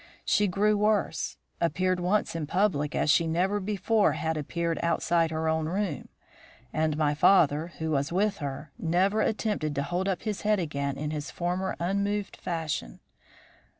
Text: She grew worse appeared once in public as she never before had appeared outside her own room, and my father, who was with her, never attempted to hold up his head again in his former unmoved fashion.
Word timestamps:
She 0.25 0.47
grew 0.47 0.77
worse 0.77 1.37
appeared 1.61 1.99
once 1.99 2.35
in 2.35 2.47
public 2.47 2.95
as 2.95 3.11
she 3.11 3.27
never 3.27 3.59
before 3.59 4.13
had 4.13 4.35
appeared 4.35 4.79
outside 4.81 5.29
her 5.29 5.47
own 5.47 5.67
room, 5.67 6.09
and 6.73 6.97
my 6.97 7.13
father, 7.13 7.67
who 7.77 7.91
was 7.91 8.11
with 8.11 8.37
her, 8.37 8.71
never 8.79 9.21
attempted 9.21 9.75
to 9.75 9.83
hold 9.83 10.07
up 10.07 10.23
his 10.23 10.41
head 10.41 10.57
again 10.57 10.97
in 10.97 11.11
his 11.11 11.29
former 11.29 11.75
unmoved 11.79 12.35
fashion. 12.37 12.99